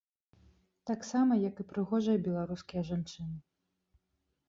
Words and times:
Таксама, 0.91 1.37
як 1.49 1.55
і 1.65 1.67
прыгожыя 1.73 2.25
беларускія 2.31 2.81
жанчыны. 2.91 3.35